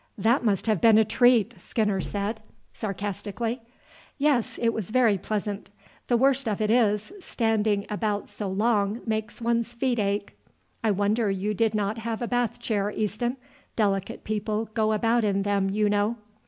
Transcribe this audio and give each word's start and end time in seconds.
"That 0.17 0.43
must 0.43 0.65
have 0.65 0.81
been 0.81 0.97
a 0.97 1.05
treat," 1.05 1.53
Skinner 1.61 2.01
said 2.01 2.41
sarcastically. 2.73 3.61
"Yes, 4.17 4.57
it 4.59 4.69
was 4.73 4.89
very 4.89 5.15
pleasant. 5.19 5.69
The 6.07 6.17
worst 6.17 6.47
of 6.49 6.59
it 6.59 6.71
is, 6.71 7.11
standing 7.19 7.85
about 7.87 8.27
so 8.27 8.47
long 8.47 9.01
makes 9.05 9.43
one's 9.43 9.73
feet 9.75 9.99
ache." 9.99 10.35
"I 10.83 10.89
wonder 10.89 11.29
you 11.29 11.53
did 11.53 11.75
not 11.75 11.99
have 11.99 12.19
a 12.23 12.27
bath 12.27 12.59
chair, 12.59 12.89
Easton; 12.89 13.37
delicate 13.75 14.23
people 14.23 14.71
go 14.73 14.91
about 14.91 15.23
in 15.23 15.43
them, 15.43 15.69
you 15.69 15.87
know." 15.87 16.15